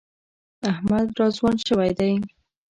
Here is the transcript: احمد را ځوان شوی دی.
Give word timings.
احمد 0.71 1.07
را 1.19 1.27
ځوان 1.37 1.55
شوی 1.67 1.91
دی. 1.99 2.13